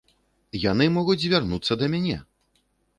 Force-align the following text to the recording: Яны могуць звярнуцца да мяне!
Яны 0.71 0.89
могуць 0.97 1.19
звярнуцца 1.27 1.73
да 1.85 1.95
мяне! 1.95 2.17